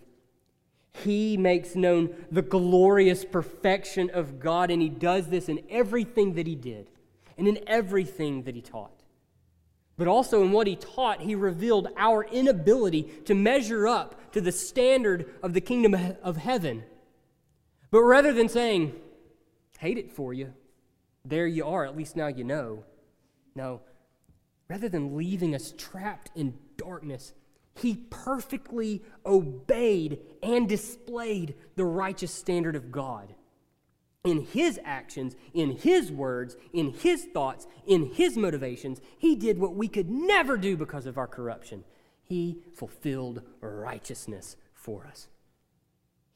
[1.03, 6.47] He makes known the glorious perfection of God, and he does this in everything that
[6.47, 6.89] he did
[7.37, 9.02] and in everything that he taught.
[9.95, 14.51] But also in what he taught, he revealed our inability to measure up to the
[14.51, 16.83] standard of the kingdom of heaven.
[17.91, 18.95] But rather than saying,
[19.77, 20.53] hate it for you,
[21.25, 22.83] there you are, at least now you know.
[23.55, 23.81] No,
[24.67, 27.33] rather than leaving us trapped in darkness,
[27.75, 33.35] he perfectly obeyed and displayed the righteous standard of God.
[34.23, 39.75] In his actions, in his words, in his thoughts, in his motivations, he did what
[39.75, 41.83] we could never do because of our corruption.
[42.23, 45.27] He fulfilled righteousness for us.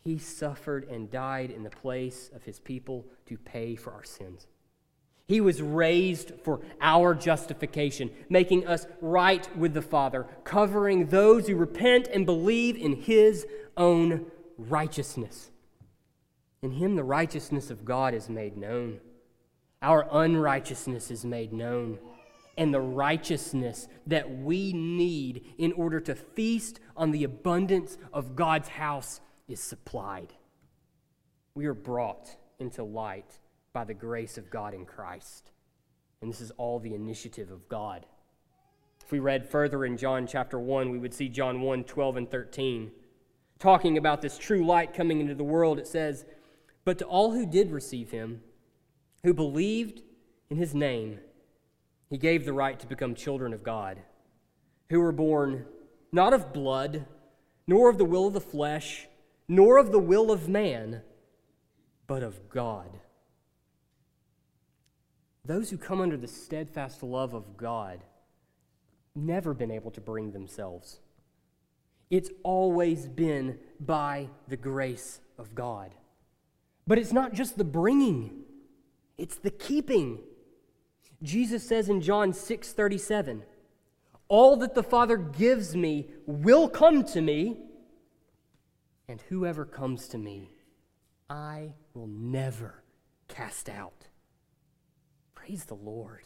[0.03, 4.47] He suffered and died in the place of his people to pay for our sins.
[5.27, 11.55] He was raised for our justification, making us right with the Father, covering those who
[11.55, 13.45] repent and believe in His
[13.75, 15.51] own righteousness.
[16.61, 18.99] In Him, the righteousness of God is made known,
[19.81, 21.99] our unrighteousness is made known,
[22.57, 28.69] and the righteousness that we need in order to feast on the abundance of God's
[28.69, 30.33] house is supplied.
[31.53, 33.39] We are brought into light
[33.71, 35.51] by the grace of God in Christ.
[36.21, 38.07] And this is all the initiative of God.
[39.05, 42.29] If we read further in John chapter 1, we would see John 1 12 and
[42.29, 42.91] 13.
[43.59, 46.25] Talking about this true light coming into the world, it says,
[46.87, 48.43] But to all who did receive him,
[49.21, 50.03] who believed
[50.49, 51.19] in his name,
[52.09, 53.99] he gave the right to become children of God,
[54.89, 55.65] who were born
[56.13, 57.05] not of blood,
[57.67, 59.09] nor of the will of the flesh,
[59.49, 61.01] nor of the will of man,
[62.07, 63.01] but of God.
[65.43, 67.99] Those who come under the steadfast love of God
[69.13, 71.01] never been able to bring themselves.
[72.09, 75.91] It's always been by the grace of God.
[76.87, 78.31] But it's not just the bringing,
[79.17, 80.19] it's the keeping.
[81.21, 83.43] Jesus says in John 6 37,
[84.29, 87.57] All that the Father gives me will come to me,
[89.09, 90.51] and whoever comes to me,
[91.29, 92.83] I will never
[93.27, 94.07] cast out.
[95.35, 96.23] Praise the Lord.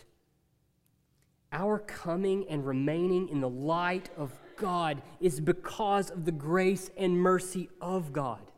[1.53, 7.17] Our coming and remaining in the light of God is because of the grace and
[7.17, 8.50] mercy of God.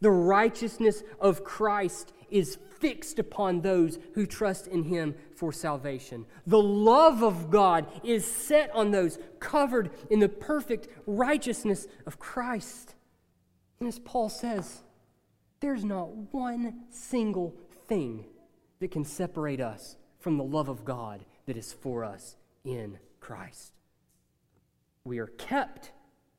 [0.00, 6.26] The righteousness of Christ is fixed upon those who trust in him for salvation.
[6.46, 12.94] The love of God is set on those covered in the perfect righteousness of Christ.
[13.80, 14.82] And as Paul says,
[15.60, 17.54] there's not one single
[17.88, 18.26] thing
[18.80, 23.72] that can separate us from the love of God that is for us in Christ.
[25.04, 25.92] We are kept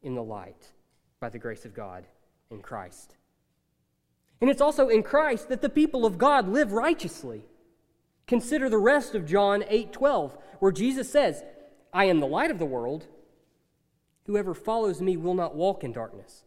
[0.03, 0.71] in the light
[1.19, 2.05] by the grace of God
[2.49, 3.15] in Christ.
[4.41, 7.45] And it's also in Christ that the people of God live righteously.
[8.25, 11.43] Consider the rest of John 8:12, where Jesus says,
[11.91, 13.07] "I am the light of the world.
[14.25, 16.45] Whoever follows me will not walk in darkness,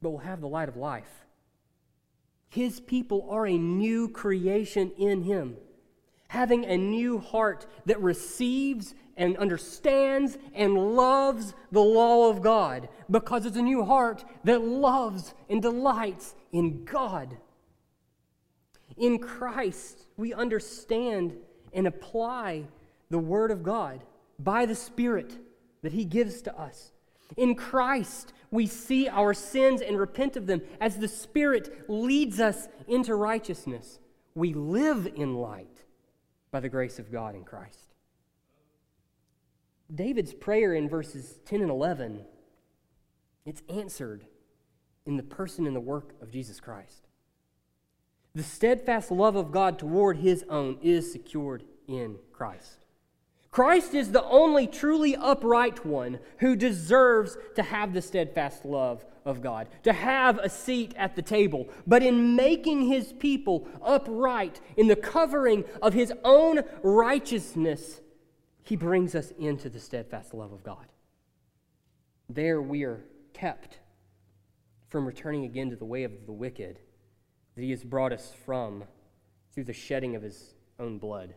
[0.00, 1.26] but will have the light of life."
[2.48, 5.58] His people are a new creation in him,
[6.28, 13.46] having a new heart that receives and understands and loves the law of God because
[13.46, 17.36] it's a new heart that loves and delights in God.
[18.96, 21.36] In Christ, we understand
[21.72, 22.64] and apply
[23.10, 24.02] the Word of God
[24.38, 25.38] by the Spirit
[25.82, 26.92] that He gives to us.
[27.36, 32.68] In Christ, we see our sins and repent of them as the Spirit leads us
[32.86, 33.98] into righteousness.
[34.34, 35.75] We live in light
[36.50, 37.94] by the grace of God in Christ.
[39.94, 42.24] David's prayer in verses 10 and 11,
[43.44, 44.26] it's answered
[45.04, 47.06] in the person and the work of Jesus Christ.
[48.34, 52.85] The steadfast love of God toward his own is secured in Christ.
[53.56, 59.40] Christ is the only truly upright one who deserves to have the steadfast love of
[59.40, 61.66] God, to have a seat at the table.
[61.86, 68.02] But in making his people upright in the covering of his own righteousness,
[68.62, 70.92] he brings us into the steadfast love of God.
[72.28, 73.78] There we are kept
[74.90, 76.78] from returning again to the way of the wicked
[77.54, 78.84] that he has brought us from
[79.54, 81.32] through the shedding of his own blood.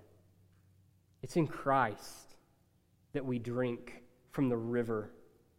[1.21, 2.35] It's in Christ
[3.13, 5.11] that we drink from the river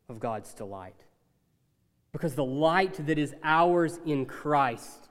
[0.09, 1.05] of God's delight.
[2.13, 5.09] Because the light that is ours in Christ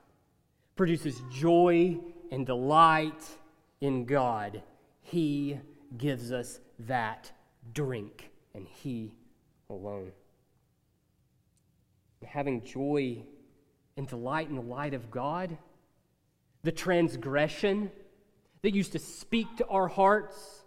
[0.76, 1.98] produces joy
[2.32, 3.24] and delight
[3.82, 4.62] in God.
[5.02, 5.60] He
[5.98, 7.32] gives us that
[7.74, 9.14] drink, and He
[9.70, 10.12] alone.
[12.26, 13.24] Having joy
[13.98, 15.58] and delight in the light of God,
[16.64, 17.92] the transgression
[18.62, 20.64] that used to speak to our hearts,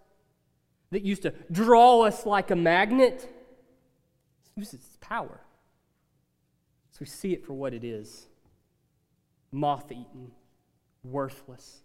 [0.91, 3.29] that used to draw us like a magnet,
[4.57, 5.41] loses its power.
[6.91, 8.27] So we see it for what it is
[9.53, 10.33] moth eaten,
[11.05, 11.83] worthless,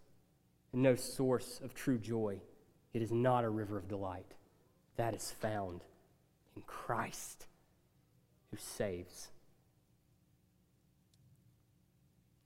[0.72, 2.40] and no source of true joy.
[2.94, 4.34] It is not a river of delight.
[4.96, 5.82] That is found
[6.56, 7.46] in Christ
[8.50, 9.28] who saves.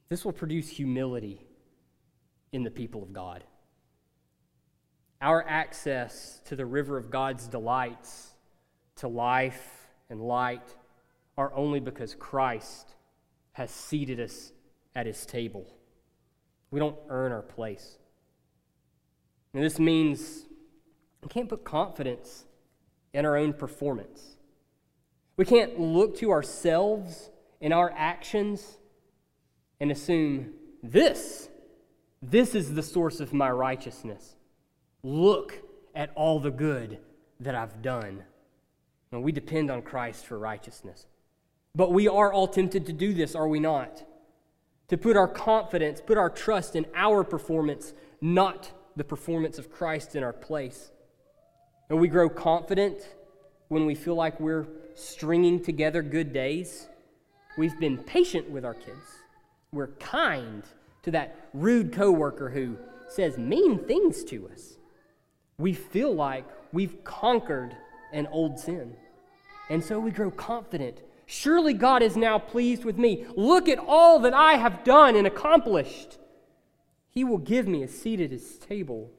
[0.09, 1.41] This will produce humility
[2.53, 3.45] in the people of God.
[5.23, 8.33] Our access to the river of God's delights,
[8.97, 10.75] to life and light,
[11.39, 12.97] are only because Christ
[13.53, 14.53] has seated us
[14.97, 15.65] at his table.
[16.73, 17.99] We don't earn our place.
[19.55, 20.47] And this means
[21.23, 22.45] we can't put confidence
[23.15, 24.39] in our own performance.
[25.37, 28.77] We can't look to ourselves and our actions
[29.79, 31.49] and assume this,
[32.21, 34.35] this is the source of my righteousness.
[35.05, 35.59] Look
[35.95, 36.99] at all the good
[37.41, 38.23] that I've done.
[39.11, 41.07] And we depend on Christ for righteousness.
[41.75, 44.05] But we are all tempted to do this, are we not?
[44.89, 50.15] To put our confidence, put our trust in our performance, not the performance of Christ
[50.15, 50.91] in our place.
[51.89, 53.09] And we grow confident
[53.69, 56.89] when we feel like we're stringing together good days.
[57.57, 59.21] We've been patient with our kids.
[59.73, 60.63] We're kind
[61.03, 62.77] to that rude coworker who
[63.09, 64.77] says mean things to us.
[65.63, 67.77] We feel like we've conquered
[68.13, 68.97] an old sin.
[69.71, 71.03] And so we grow confident.
[71.25, 73.27] Surely God is now pleased with me.
[73.37, 76.19] Look at all that I have done and accomplished.
[77.11, 79.13] He will give me a seat at his table.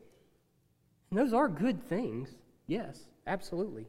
[1.10, 2.36] And those are good things.
[2.68, 3.86] Yes, absolutely.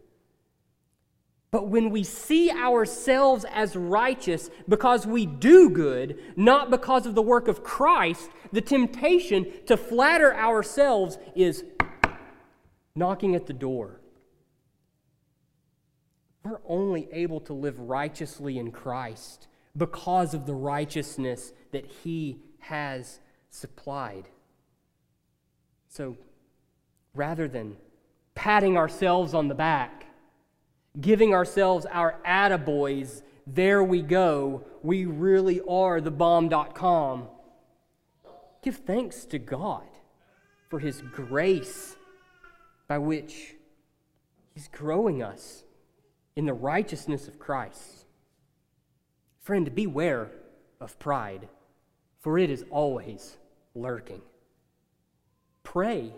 [1.50, 7.22] But when we see ourselves as righteous because we do good, not because of the
[7.22, 11.64] work of Christ, the temptation to flatter ourselves is
[12.96, 14.00] knocking at the door.
[16.44, 23.20] We're only able to live righteously in Christ because of the righteousness that He has
[23.50, 24.28] supplied.
[25.88, 26.16] So
[27.14, 27.76] rather than
[28.34, 30.06] patting ourselves on the back,
[31.00, 37.28] giving ourselves our attaboys, there we go, we really are the bomb.com.
[38.62, 39.82] Give thanks to God
[40.68, 41.96] for His grace
[42.86, 43.54] by which
[44.54, 45.64] He's growing us
[46.36, 48.06] in the righteousness of Christ.
[49.40, 50.30] Friend, beware
[50.80, 51.48] of pride,
[52.20, 53.36] for it is always
[53.74, 54.22] lurking.
[55.62, 56.12] Pray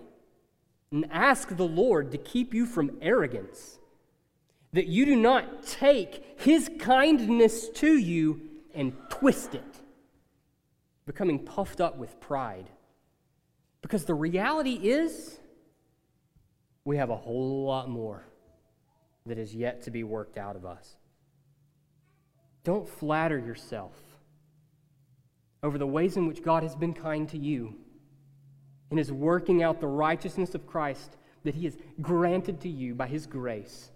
[0.92, 3.78] and ask the Lord to keep you from arrogance,
[4.72, 8.40] that you do not take his kindness to you
[8.74, 9.80] and twist it,
[11.06, 12.70] becoming puffed up with pride.
[13.82, 15.38] Because the reality is,
[16.86, 18.22] we have a whole lot more
[19.26, 20.96] that is yet to be worked out of us.
[22.62, 23.92] Don't flatter yourself
[25.64, 27.74] over the ways in which God has been kind to you
[28.90, 33.08] and is working out the righteousness of Christ that He has granted to you by
[33.08, 33.90] His grace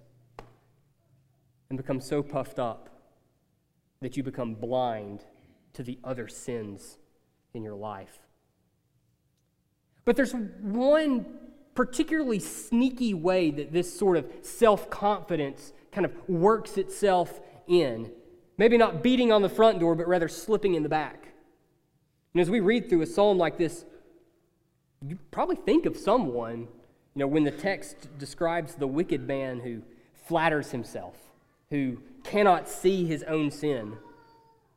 [1.68, 2.88] and become so puffed up
[4.00, 5.22] that you become blind
[5.74, 6.98] to the other sins
[7.54, 8.18] in your life.
[10.04, 11.49] But there's one
[11.80, 18.12] particularly sneaky way that this sort of self confidence kind of works itself in.
[18.58, 21.28] Maybe not beating on the front door, but rather slipping in the back.
[22.34, 23.86] And as we read through a psalm like this,
[25.08, 26.68] you probably think of someone, you
[27.14, 29.80] know, when the text describes the wicked man who
[30.26, 31.16] flatters himself,
[31.70, 33.96] who cannot see his own sin.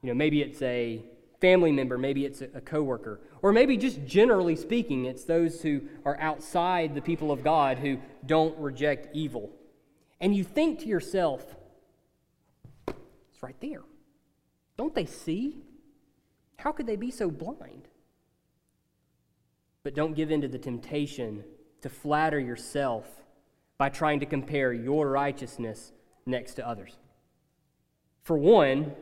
[0.02, 1.04] You know, maybe it's a
[1.44, 6.18] family member, maybe it's a coworker, or maybe just generally speaking, it's those who are
[6.22, 9.52] outside the people of God who don't reject evil.
[10.22, 11.44] And you think to yourself,
[12.88, 13.82] it's right there.
[14.78, 15.58] Don't they see?
[16.56, 17.90] How could they be so blind?
[19.84, 21.44] But don't give in to the temptation
[21.82, 23.06] to flatter yourself
[23.78, 25.92] by trying to compare your righteousness
[26.26, 26.96] next to others.
[28.22, 28.94] For one,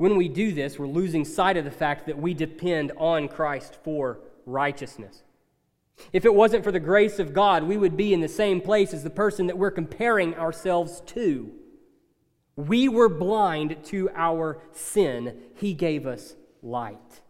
[0.00, 3.76] when we do this, we're losing sight of the fact that we depend on Christ
[3.84, 5.22] for righteousness.
[6.10, 8.94] If it wasn't for the grace of God, we would be in the same place
[8.94, 11.52] as the person that we're comparing ourselves to.
[12.56, 17.20] We were blind to our sin, He gave us light.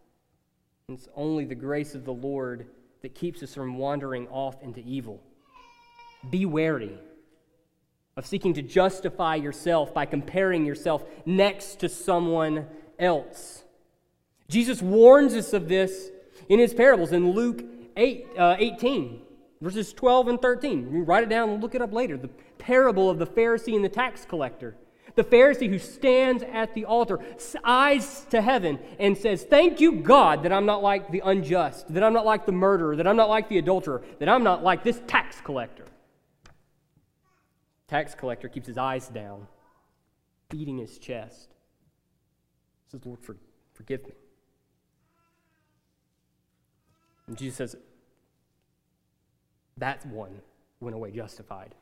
[0.86, 2.68] And it's only the grace of the Lord
[3.02, 5.20] that keeps us from wandering off into evil.
[6.30, 6.96] Be wary
[8.20, 12.66] of seeking to justify yourself by comparing yourself next to someone
[12.98, 13.64] else.
[14.46, 16.10] Jesus warns us of this
[16.50, 17.64] in his parables in Luke
[17.96, 19.22] 8, uh, 18,
[19.62, 20.92] verses 12 and 13.
[20.92, 22.18] You write it down and look it up later.
[22.18, 24.76] The parable of the Pharisee and the tax collector.
[25.14, 27.20] The Pharisee who stands at the altar,
[27.64, 32.02] eyes to heaven, and says, Thank you, God, that I'm not like the unjust, that
[32.02, 34.84] I'm not like the murderer, that I'm not like the adulterer, that I'm not like
[34.84, 35.86] this tax collector.
[37.90, 39.48] Tax collector keeps his eyes down,
[40.48, 41.48] beating his chest.
[42.86, 43.36] Says, Lord, for,
[43.74, 44.12] forgive me.
[47.26, 47.76] And Jesus says,
[49.76, 50.40] that one
[50.78, 51.74] went away justified,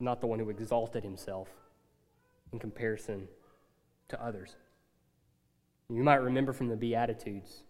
[0.00, 1.48] not the one who exalted himself
[2.50, 3.28] in comparison
[4.08, 4.56] to others.
[5.90, 7.64] You might remember from the Beatitudes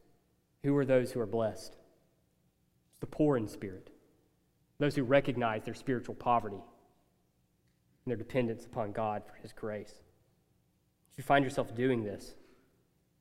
[0.63, 1.73] who are those who are blessed?
[1.73, 3.91] It's the poor in spirit
[4.79, 10.03] those who recognize their spiritual poverty and their dependence upon God for His grace.
[11.13, 12.35] If you find yourself doing this,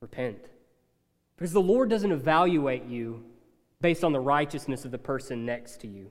[0.00, 0.50] repent.
[1.36, 3.24] Because the Lord doesn't evaluate you
[3.80, 6.10] based on the righteousness of the person next to you.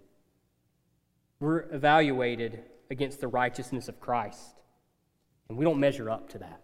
[1.40, 4.62] We're evaluated against the righteousness of Christ,
[5.50, 6.62] and we don't measure up to that.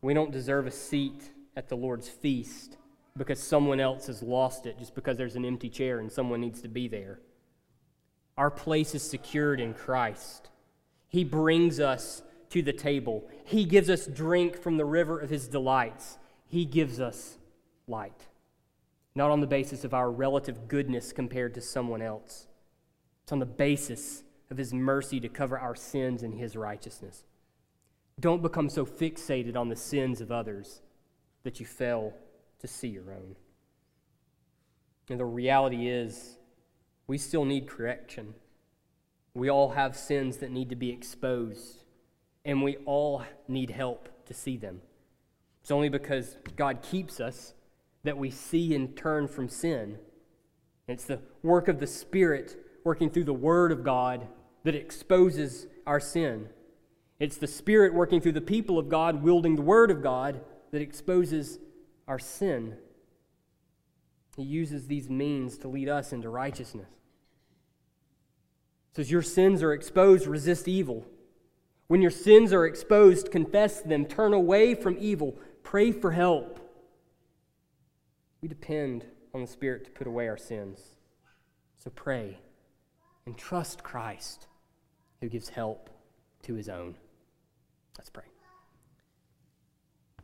[0.00, 2.76] We don't deserve a seat at the Lord's feast
[3.16, 6.62] because someone else has lost it just because there's an empty chair and someone needs
[6.62, 7.20] to be there.
[8.38, 10.48] Our place is secured in Christ.
[11.08, 13.28] He brings us to the table.
[13.44, 16.18] He gives us drink from the river of his delights.
[16.46, 17.36] He gives us
[17.86, 18.26] light,
[19.14, 22.46] not on the basis of our relative goodness compared to someone else.
[23.22, 27.24] It's on the basis of his mercy to cover our sins and his righteousness.
[28.20, 30.80] Don't become so fixated on the sins of others
[31.42, 32.14] that you fail
[32.62, 33.36] to see your own.
[35.10, 36.38] And the reality is,
[37.06, 38.34] we still need correction.
[39.34, 41.84] We all have sins that need to be exposed,
[42.44, 44.80] and we all need help to see them.
[45.60, 47.54] It's only because God keeps us
[48.04, 49.98] that we see and turn from sin.
[50.88, 54.26] It's the work of the Spirit working through the Word of God
[54.64, 56.48] that exposes our sin.
[57.18, 60.40] It's the Spirit working through the people of God, wielding the Word of God,
[60.72, 61.58] that exposes
[62.12, 62.76] our sin.
[64.36, 66.90] He uses these means to lead us into righteousness.
[68.94, 71.06] So, as your sins are exposed, resist evil.
[71.86, 76.60] When your sins are exposed, confess them, turn away from evil, pray for help.
[78.42, 80.80] We depend on the Spirit to put away our sins.
[81.78, 82.36] So pray
[83.24, 84.48] and trust Christ
[85.22, 85.88] who gives help
[86.42, 86.94] to his own.
[87.96, 88.24] Let's pray.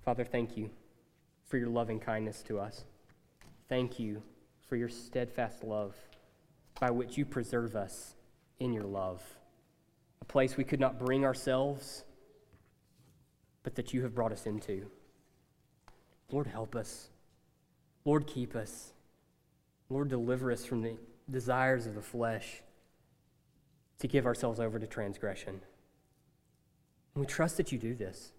[0.04, 0.68] Father, thank you
[1.48, 2.84] for your loving kindness to us.
[3.68, 4.22] Thank you
[4.68, 5.96] for your steadfast love
[6.78, 8.14] by which you preserve us
[8.60, 9.22] in your love.
[10.20, 12.04] A place we could not bring ourselves,
[13.62, 14.86] but that you have brought us into.
[16.30, 17.08] Lord, help us.
[18.04, 18.92] Lord, keep us.
[19.88, 20.96] Lord, deliver us from the
[21.30, 22.62] desires of the flesh
[23.98, 25.60] to give ourselves over to transgression.
[27.14, 28.32] And we trust that you do this.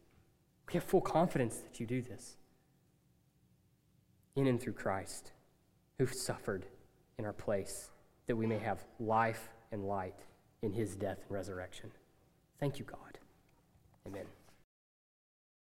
[0.68, 2.38] We have full confidence that you do this.
[4.36, 5.32] In and through Christ,
[5.98, 6.66] who suffered
[7.18, 7.90] in our place,
[8.28, 10.16] that we may have life and light
[10.62, 11.92] in his death and resurrection.
[12.60, 13.20] Thank you, God.
[14.08, 14.26] Amen.